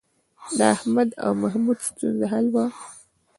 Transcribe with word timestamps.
د 0.57 0.59
احمد 0.75 1.09
او 1.23 1.31
محمود 1.41 1.77
ستونزه 1.87 2.25
حل 2.31 2.45
وه 2.53 2.65